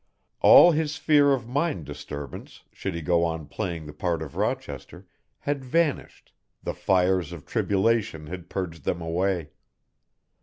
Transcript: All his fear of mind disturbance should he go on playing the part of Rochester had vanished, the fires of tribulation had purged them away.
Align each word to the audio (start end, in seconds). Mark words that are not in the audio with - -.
All 0.41 0.71
his 0.71 0.97
fear 0.97 1.31
of 1.31 1.47
mind 1.47 1.85
disturbance 1.85 2.63
should 2.73 2.95
he 2.95 3.03
go 3.03 3.23
on 3.23 3.45
playing 3.45 3.85
the 3.85 3.93
part 3.93 4.23
of 4.23 4.35
Rochester 4.35 5.05
had 5.41 5.63
vanished, 5.63 6.33
the 6.63 6.73
fires 6.73 7.31
of 7.31 7.45
tribulation 7.45 8.25
had 8.25 8.49
purged 8.49 8.83
them 8.83 8.99
away. 8.99 9.51